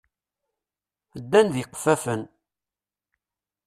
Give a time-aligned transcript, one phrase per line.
[1.21, 2.21] Ddan d yiqeffafen.